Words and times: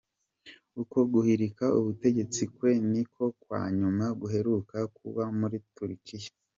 Uko 0.81 0.97
guhirika 1.13 1.65
ubutegetsi 1.79 2.41
kwe 2.55 2.71
niko 2.91 3.23
kwa 3.41 3.61
nyuma 3.77 4.05
guheruka 4.19 4.77
kuba 4.97 5.23
muri 5.39 5.57
Turukiya. 5.73 6.29